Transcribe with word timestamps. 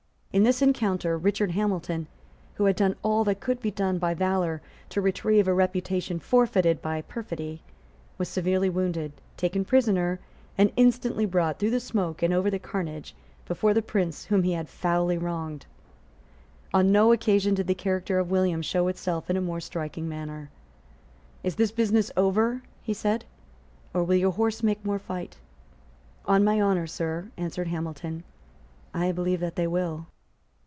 In 0.33 0.43
this 0.43 0.61
encounter 0.61 1.17
Richard 1.17 1.51
Hamilton, 1.51 2.07
who 2.53 2.63
had 2.63 2.77
done 2.77 2.95
all 3.03 3.25
that 3.25 3.41
could 3.41 3.59
be 3.59 3.69
done 3.69 3.97
by 3.99 4.13
valour 4.13 4.61
to 4.87 5.01
retrieve 5.01 5.45
a 5.45 5.53
reputation 5.53 6.19
forfeited 6.19 6.81
by 6.81 7.01
perfidy, 7.01 7.61
was 8.17 8.29
severely 8.29 8.69
wounded, 8.69 9.11
taken 9.35 9.65
prisoner, 9.65 10.21
and 10.57 10.71
instantly 10.77 11.25
brought, 11.25 11.59
through 11.59 11.71
the 11.71 11.81
smoke 11.81 12.23
and 12.23 12.33
over 12.33 12.49
the 12.49 12.59
carnage, 12.59 13.13
before 13.45 13.73
the 13.73 13.81
prince 13.81 14.23
whom 14.23 14.43
he 14.43 14.53
had 14.53 14.69
foully 14.69 15.17
wronged. 15.17 15.65
On 16.73 16.93
no 16.93 17.11
occasion 17.11 17.53
did 17.53 17.67
the 17.67 17.75
character 17.75 18.17
of 18.17 18.31
William 18.31 18.61
show 18.61 18.87
itself 18.87 19.29
in 19.29 19.35
a 19.35 19.41
more 19.41 19.59
striking 19.59 20.07
manner. 20.07 20.49
"Is 21.43 21.55
this 21.57 21.73
business 21.73 22.09
over?" 22.15 22.63
he 22.81 22.93
said; 22.93 23.25
"or 23.93 24.05
will 24.05 24.15
your 24.15 24.31
horse 24.31 24.63
make 24.63 24.85
more 24.85 24.97
fight?" 24.97 25.39
"On 26.25 26.41
my 26.41 26.61
honour, 26.61 26.87
Sir," 26.87 27.31
answered 27.35 27.67
Hamilton, 27.67 28.23
"I 28.93 29.11
believe 29.11 29.41
that 29.41 29.57
they 29.57 29.67
will." 29.67 30.05